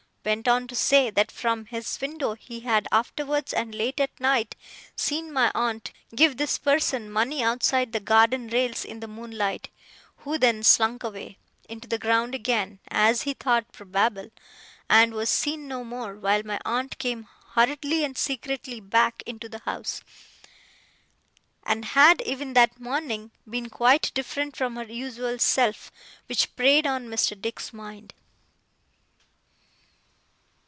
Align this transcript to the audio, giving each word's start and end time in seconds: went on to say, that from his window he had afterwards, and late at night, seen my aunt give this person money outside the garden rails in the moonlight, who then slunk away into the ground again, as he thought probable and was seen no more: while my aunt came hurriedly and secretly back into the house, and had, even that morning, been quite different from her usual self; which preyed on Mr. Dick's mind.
went 0.23 0.47
on 0.47 0.67
to 0.67 0.75
say, 0.75 1.09
that 1.09 1.31
from 1.31 1.65
his 1.65 1.99
window 1.99 2.35
he 2.35 2.59
had 2.59 2.87
afterwards, 2.91 3.51
and 3.51 3.73
late 3.73 3.99
at 3.99 4.19
night, 4.19 4.55
seen 4.95 5.33
my 5.33 5.51
aunt 5.55 5.91
give 6.13 6.37
this 6.37 6.59
person 6.59 7.09
money 7.09 7.41
outside 7.41 7.91
the 7.91 7.99
garden 7.99 8.47
rails 8.49 8.85
in 8.85 8.99
the 8.99 9.07
moonlight, 9.07 9.67
who 10.17 10.37
then 10.37 10.61
slunk 10.61 11.03
away 11.03 11.39
into 11.67 11.87
the 11.87 11.97
ground 11.97 12.35
again, 12.35 12.77
as 12.89 13.23
he 13.23 13.33
thought 13.33 13.71
probable 13.71 14.29
and 14.87 15.11
was 15.15 15.27
seen 15.27 15.67
no 15.67 15.83
more: 15.83 16.13
while 16.15 16.43
my 16.43 16.59
aunt 16.63 16.99
came 16.99 17.27
hurriedly 17.55 18.03
and 18.03 18.15
secretly 18.15 18.79
back 18.79 19.23
into 19.25 19.49
the 19.49 19.61
house, 19.61 20.03
and 21.63 21.83
had, 21.83 22.21
even 22.21 22.53
that 22.53 22.79
morning, 22.79 23.31
been 23.49 23.71
quite 23.71 24.11
different 24.13 24.55
from 24.55 24.75
her 24.75 24.83
usual 24.83 25.39
self; 25.39 25.91
which 26.27 26.55
preyed 26.55 26.85
on 26.85 27.07
Mr. 27.07 27.35
Dick's 27.41 27.73
mind. 27.73 28.13